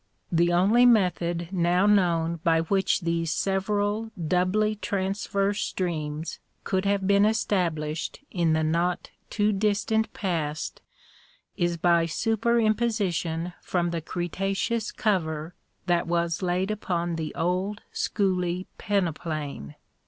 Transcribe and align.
The 0.31 0.51
only 0.51 0.83
method 0.83 1.49
now 1.51 1.85
known 1.85 2.39
by 2.43 2.61
which 2.61 3.01
these 3.01 3.29
several 3.31 4.09
doubly 4.27 4.73
transverse 4.77 5.61
streams 5.61 6.39
could 6.63 6.85
have 6.85 7.05
been 7.05 7.23
established 7.23 8.19
in 8.31 8.53
the 8.53 8.63
not 8.63 9.11
too 9.29 9.53
distant 9.53 10.11
past, 10.11 10.81
is 11.55 11.77
by 11.77 12.07
superimposition 12.07 13.53
from 13.61 13.91
the 13.91 14.01
Cretaceous 14.01 14.91
cover 14.91 15.53
that 15.85 16.07
was 16.07 16.41
laid 16.41 16.71
upon 16.71 17.15
the 17.15 17.35
old 17.35 17.81
Schooley 17.93 18.65
peneplain. 18.79 19.75